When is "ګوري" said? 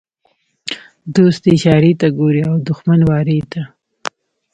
2.17-2.41